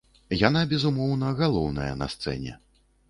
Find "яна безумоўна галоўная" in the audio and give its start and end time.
0.47-1.91